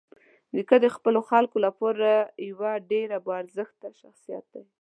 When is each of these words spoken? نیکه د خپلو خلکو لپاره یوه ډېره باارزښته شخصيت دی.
نیکه 0.55 0.77
د 0.83 0.85
خپلو 0.95 1.19
خلکو 1.29 1.57
لپاره 1.65 2.09
یوه 2.49 2.71
ډېره 2.91 3.17
باارزښته 3.27 3.87
شخصيت 4.01 4.45
دی. 4.53 4.63